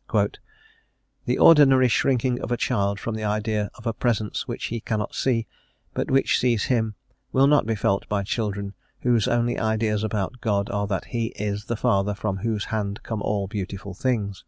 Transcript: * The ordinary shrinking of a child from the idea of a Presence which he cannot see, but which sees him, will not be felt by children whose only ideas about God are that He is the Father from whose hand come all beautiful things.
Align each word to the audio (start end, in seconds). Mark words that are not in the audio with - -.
* 0.00 0.12
The 1.26 1.38
ordinary 1.38 1.88
shrinking 1.88 2.40
of 2.40 2.50
a 2.50 2.56
child 2.56 2.98
from 2.98 3.14
the 3.14 3.24
idea 3.24 3.70
of 3.74 3.86
a 3.86 3.92
Presence 3.92 4.48
which 4.48 4.68
he 4.68 4.80
cannot 4.80 5.14
see, 5.14 5.46
but 5.92 6.10
which 6.10 6.38
sees 6.40 6.64
him, 6.72 6.94
will 7.30 7.46
not 7.46 7.66
be 7.66 7.74
felt 7.74 8.08
by 8.08 8.22
children 8.22 8.72
whose 9.00 9.28
only 9.28 9.58
ideas 9.58 10.02
about 10.02 10.40
God 10.40 10.70
are 10.70 10.86
that 10.86 11.04
He 11.12 11.26
is 11.36 11.66
the 11.66 11.76
Father 11.76 12.14
from 12.14 12.38
whose 12.38 12.64
hand 12.72 13.00
come 13.02 13.20
all 13.20 13.46
beautiful 13.48 13.92
things. 13.92 14.44